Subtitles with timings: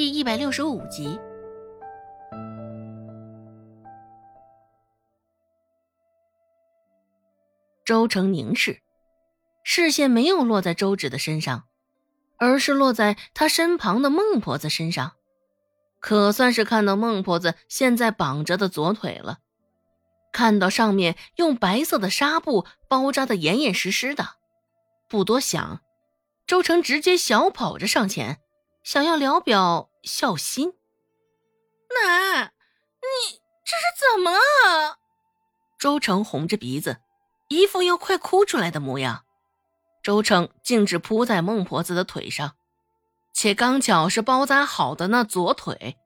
[0.00, 1.20] 第一百六十五集。
[7.84, 8.80] 周成凝视，
[9.62, 11.64] 视线没有落在周芷的身上，
[12.38, 15.12] 而是落在他身旁的孟婆子身上，
[16.00, 19.40] 可算是看到孟婆子现在绑着的左腿了。
[20.32, 24.28] 看到上面用白色的纱布包扎的严严实实的，
[25.10, 25.82] 不多想，
[26.46, 28.38] 周成直接小跑着上前，
[28.82, 30.74] 想要聊表孝心。
[31.88, 32.52] 奶，
[33.00, 34.98] 你这是怎么了？
[35.78, 36.98] 周成红着鼻子，
[37.48, 39.24] 一副要快哭出来的模样。
[40.02, 42.56] 周成径直扑在孟婆子的腿上，
[43.32, 45.96] 且刚巧是包扎好的那左腿。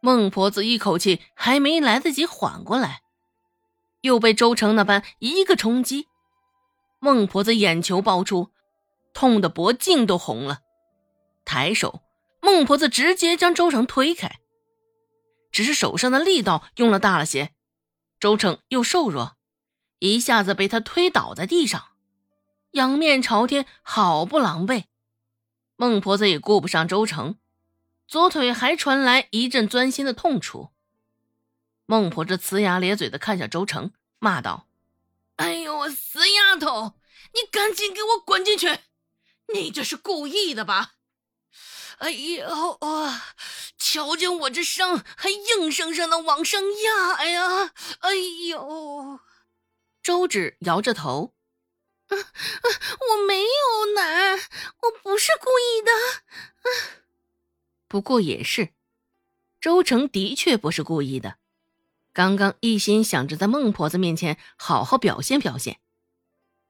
[0.00, 3.02] 孟婆子一口气还没来得及缓过来。
[4.02, 6.08] 又被周成那般一个冲击，
[7.00, 8.50] 孟婆子眼球爆出，
[9.12, 10.60] 痛得脖颈都红了。
[11.44, 12.00] 抬手，
[12.40, 14.40] 孟婆子直接将周成推开，
[15.52, 17.54] 只是手上的力道用了大了些，
[18.18, 19.36] 周成又瘦弱，
[19.98, 21.90] 一下子被他推倒在地上，
[22.72, 24.84] 仰面朝天，好不狼狈。
[25.76, 27.38] 孟婆子也顾不上周成，
[28.06, 30.70] 左腿还传来一阵钻心的痛楚。
[31.86, 34.68] 孟婆子呲牙咧嘴的看向周成，骂道
[35.36, 36.94] ：“哎呦，死丫头，
[37.32, 38.78] 你赶紧给我滚进去！
[39.52, 40.92] 你这是故意的吧？
[42.00, 43.34] 哎呦啊，
[43.78, 47.72] 瞧见我这伤，还硬生生的往上压呀！
[48.00, 48.14] 哎
[48.48, 49.20] 呦！”
[50.02, 51.34] 周芷摇着头
[52.08, 55.92] ：“我没有奶，我不是故意的。
[57.86, 58.70] 不过也是，
[59.60, 61.36] 周成的确不是故意的。”
[62.12, 65.78] 刚刚一心想着在孟婆子面前好好表现表现，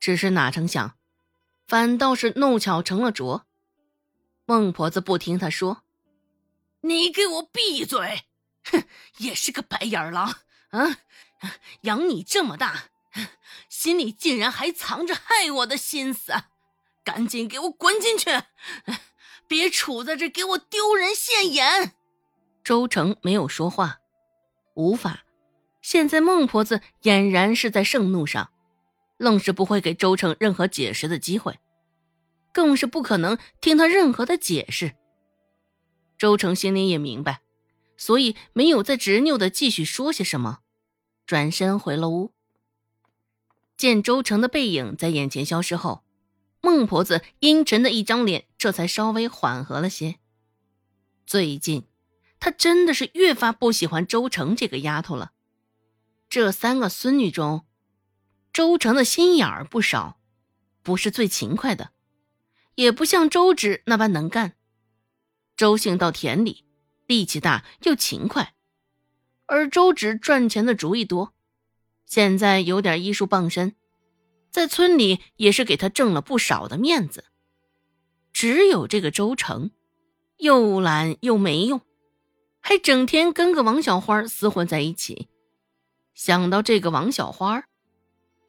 [0.01, 0.99] 只是哪成想，
[1.67, 3.47] 反倒是弄巧成了拙。
[4.51, 5.85] 孟婆子不听他说
[6.83, 8.25] ：“你给我闭嘴！
[8.65, 8.83] 哼，
[9.19, 10.39] 也是个白眼狼
[10.71, 10.99] 啊！
[11.83, 12.87] 养你这么大，
[13.69, 16.33] 心里竟然还藏着害我的心思，
[17.05, 18.29] 赶紧给我滚进去，
[19.47, 21.93] 别杵在这给我丢人现眼！”
[22.65, 24.01] 周成没有说话，
[24.75, 25.21] 无法。
[25.81, 28.51] 现在孟婆子俨然是在盛怒上，
[29.17, 31.61] 愣是不会给周成任何解释的机会，
[32.53, 34.95] 更是不可能听他任何的解释。
[36.19, 37.41] 周成心里也明白，
[37.97, 40.59] 所以没有再执拗的继续说些什么，
[41.27, 42.33] 转身回了屋。
[43.77, 46.05] 见周成的背影在眼前消失后，
[46.61, 50.17] 孟婆子阴沉的一张脸这才稍微缓和了些。
[51.27, 51.87] 最近，
[52.39, 55.33] 她真的是越发不喜欢周成这个丫头了。
[56.29, 57.65] 这三个孙女中，
[58.53, 60.21] 周成的心眼儿不少，
[60.83, 61.93] 不是最勤快的，
[62.81, 64.55] 也不像周芷那般能干。
[65.55, 66.65] 周姓到田里，
[67.07, 68.55] 力气大又勤快，
[69.45, 71.35] 而周芷赚钱的主意多，
[72.07, 73.77] 现在有点医术傍身，
[74.51, 77.27] 在村里也是给他挣了不少的面子。
[78.33, 79.73] 只有这个周成，
[80.39, 81.83] 又懒又没用，
[82.61, 85.29] 还整天跟个王小花厮混在一起。
[86.15, 87.65] 想到这个王小花，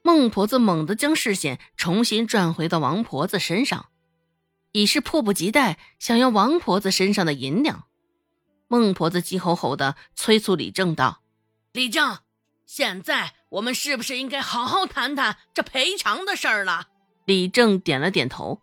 [0.02, 3.91] 孟婆子猛地将视线重新转回到王婆子身上，
[4.72, 7.86] 已是迫不及待想要王婆子身上的银两。
[8.68, 11.22] 孟婆子急吼吼的催促李正道
[11.74, 12.20] ：“李正，
[12.66, 16.88] 现在我们是不是应该好好谈谈这赔偿的事儿了？”
[17.26, 18.62] 李正点了点头，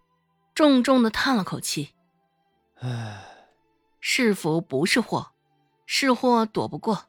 [0.54, 1.94] 重重的叹了口气
[2.80, 3.22] ：“唉，
[4.00, 5.32] 是福不是祸，
[5.86, 7.06] 是祸躲不过，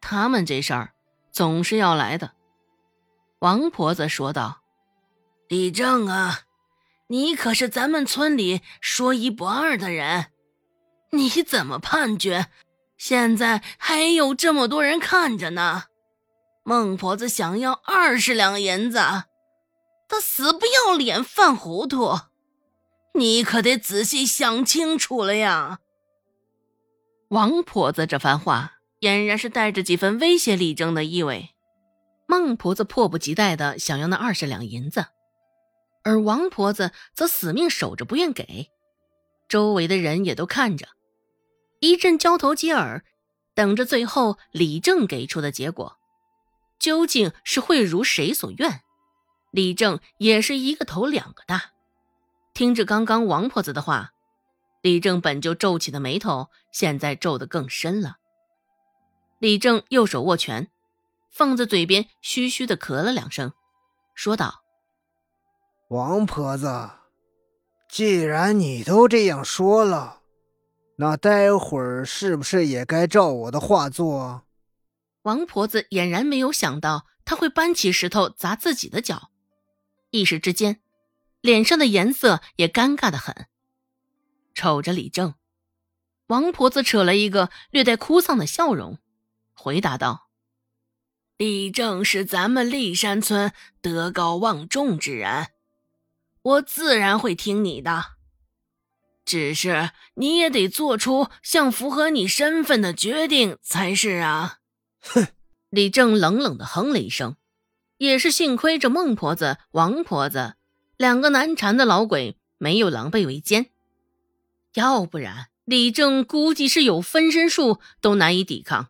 [0.00, 0.94] 他们这事儿。”
[1.32, 2.32] 总是要来的，
[3.38, 4.60] 王婆子说道
[5.48, 6.40] ：“李正啊，
[7.12, 10.28] 你可是咱们村里说一不二的人，
[11.10, 12.46] 你怎么判决？
[12.96, 15.82] 现在还有这么多人看着呢。
[16.64, 18.96] 孟婆子想要二十两银子，
[20.08, 22.18] 她死不要脸，犯糊涂，
[23.12, 25.80] 你可得仔细想清楚了呀。”
[27.28, 28.78] 王婆子这番话。
[29.02, 31.50] 俨然是带着几分威胁李正的意味。
[32.28, 35.06] 孟婆子迫不及待的想要那二十两银子，
[36.04, 38.68] 而王婆子则死命守着不愿给。
[39.48, 40.88] 周围的人也都看着，
[41.80, 43.04] 一阵交头接耳，
[43.54, 45.98] 等着最后李正给出的结果，
[46.78, 48.80] 究竟是会如谁所愿？
[49.50, 51.72] 李正也是一个头两个大，
[52.54, 54.12] 听着刚刚王婆子的话，
[54.80, 58.16] 李正本就皱起的眉头，现在皱得更深了。
[59.38, 60.70] 李正右手握拳，
[61.30, 63.52] 放在嘴边，嘘嘘的咳了两声，
[64.14, 64.61] 说道
[65.92, 66.88] ：“王婆子，
[67.86, 70.22] 既然你都这样说了，
[70.96, 74.44] 那待会儿是不是也该照我的话做？
[75.24, 79.28] 王婆子俨然没有想到他会搬起石头砸自己的脚，
[80.08, 80.80] 一时之间，
[81.42, 83.48] 脸上的颜色也尴尬的很。
[84.54, 85.34] 瞅着李正，
[86.28, 88.96] 王婆子扯了一个略带哭丧的笑容，
[89.52, 90.30] 回答道
[91.36, 93.52] ：“李正是咱们立山村
[93.82, 95.48] 德高望重之人，
[96.42, 98.12] 我自然会听你的。
[99.24, 104.58] 只是你也得做出像符合你身份的决定才是啊。”
[105.00, 105.28] 哼！
[105.70, 107.36] 李正冷冷的哼了一声，
[107.96, 110.54] 也是幸亏这孟婆子、王婆子
[110.96, 113.70] 两个难缠的老鬼没有狼狈为奸。
[114.74, 118.88] 要不然，李正估计是有分身术都难以抵抗。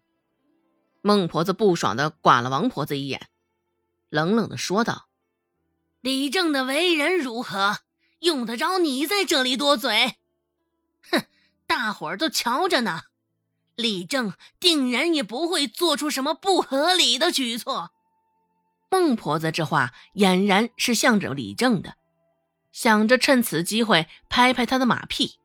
[1.02, 3.28] 孟婆子不爽的剐了王婆子一眼，
[4.08, 5.08] 冷冷的说道
[6.02, 7.78] ：“李正的为人如何，
[8.18, 10.16] 用得着你在这里多嘴？
[11.08, 11.22] 哼，
[11.68, 13.02] 大伙儿都瞧着呢，
[13.76, 17.92] 李正定然也不会做出什么不合理的举措。”
[18.90, 21.94] 孟婆子这话俨然是向着李正的，
[22.72, 25.38] 想着趁此机会拍拍他的马屁。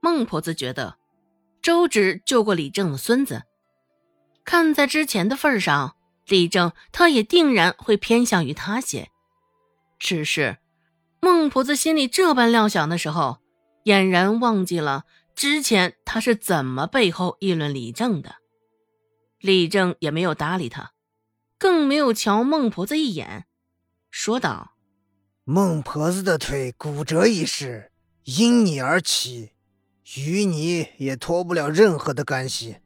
[0.00, 0.98] 孟婆子觉得，
[1.62, 3.44] 周芷救过李正的孙子，
[4.44, 5.94] 看在之前的份上，
[6.26, 9.08] 李正他也定然会偏向于他些。
[9.98, 10.58] 只是，
[11.20, 13.38] 孟婆子心里这般料想的时候，
[13.84, 15.04] 俨然忘记了
[15.34, 18.36] 之前他是怎么背后议论李正的。
[19.40, 20.92] 李正也没有搭理他，
[21.58, 23.46] 更没有瞧孟婆子一眼，
[24.10, 24.74] 说道
[25.44, 27.92] ：“孟婆子的腿骨折一事，
[28.24, 29.52] 因你而起。”
[30.16, 32.78] 与你也脱不了任何的干系。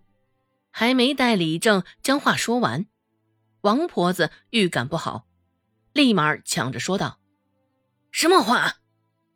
[0.73, 2.87] 还没待李正将话说完，
[3.61, 5.25] 王婆子预感不好，
[5.93, 7.19] 立马抢着说道
[8.11, 8.77] ：“什么话？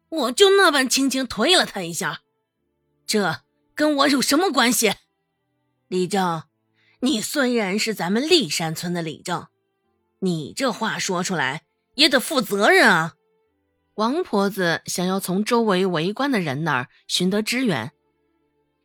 [0.08, 2.22] 我就那般轻轻推了他一下，
[3.06, 3.40] 这
[3.74, 4.94] 跟我有什么关系？
[5.88, 6.44] 李正，
[7.00, 9.48] 你虽然是咱们立山村的李正，
[10.20, 11.64] 你这话说出来
[11.94, 13.14] 也得负责任啊。”
[13.96, 17.92] 王婆子想要从周围围观的人那儿寻得支援，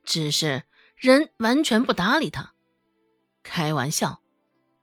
[0.06, 0.64] 只是
[0.96, 2.54] 人完全不搭理他。
[3.44, 4.22] 开玩笑，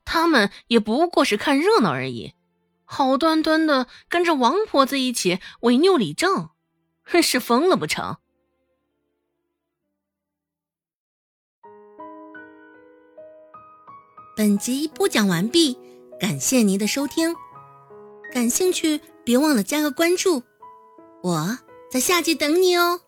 [0.05, 2.35] 他们也不过是看热闹而已，
[2.91, 6.49] 好端端的跟着王婆子一起违拗李正，
[7.23, 8.17] 是疯了不成？
[14.35, 15.77] 本集播讲完毕，
[16.19, 17.37] 感谢您的收听，
[18.33, 19.01] 感兴趣。
[19.23, 20.43] 别忘了加个关注，
[21.23, 21.59] 我
[21.91, 23.03] 在下集等你哦。